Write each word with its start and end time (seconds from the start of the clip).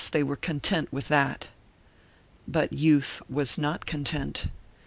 they 0.13 0.23
were 0.23 0.35
content 0.35 0.91
with 0.91 1.09
that. 1.09 1.49
But 2.47 2.73
youth 2.73 3.21
was 3.29 3.59
not 3.59 3.85
content. 3.85 4.47